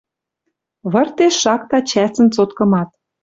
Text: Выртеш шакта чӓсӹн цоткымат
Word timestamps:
Выртеш 0.91 1.33
шакта 1.43 1.77
чӓсӹн 1.89 2.27
цоткымат 2.35 2.89